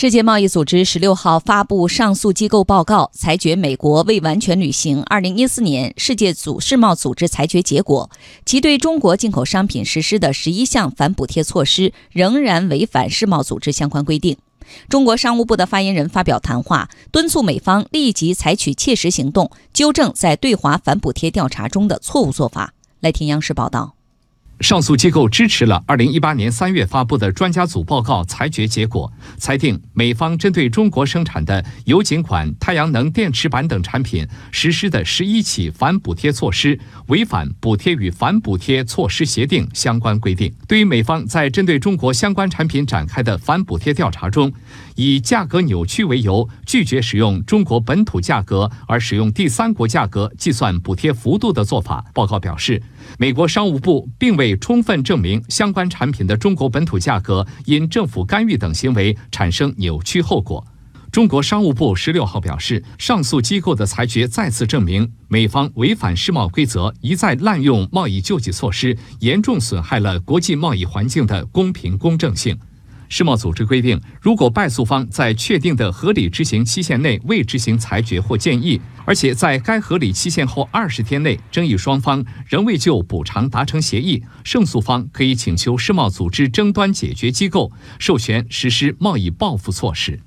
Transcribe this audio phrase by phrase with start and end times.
[0.00, 8.08] 世界贸易组织十六号发布上诉机构报告，裁决美国未完全履行二零一四年世界组世贸组织裁决结果，
[8.46, 14.36] 其对中国进口商品实施的十一项反补贴措施仍然违反世贸组织相关规定。
[14.88, 22.72] 中国商务部的发言人发表谈话，敦促美方立即采取切实行动，纠正在对华反补贴调查中的错误做法。
[23.00, 23.97] 来听央视报道。
[24.60, 40.52] 上诉机构支持了2018年3月发布的专家组报告裁决结果，裁定美方针对中国生产的油井管、太阳能电池板等产品实施的十一起反补贴措施违反补贴与反补贴措施协定相关规定。
[40.66, 44.52] 对于美方在针对中国相关产品展开的反补贴调查中，
[44.96, 52.80] 以价格扭曲为由拒绝使用中国本土价格而使用第三国价格计算补贴幅度的做法，报告表示，
[53.18, 54.56] 美国商务部并未。
[54.68, 60.62] 充分证明相关产品的中国本土价格因政府干预等行为产生扭曲后果。
[61.10, 72.58] 中国商务部十六号表示，上诉机构的裁决再次证明美方违反世贸规则，一再滥用贸易救济措施，严重损害了国际贸易环境的公平公正性。
[73.08, 90.20] 世贸组织规定，如果败诉方在确定的合理执行期限内未执行裁决或建议，而且在该合理期限后二十天内，争议双方仍未就补偿达成协议，胜诉方可以请求世贸组织争端解决机构授权实施贸易报复措施。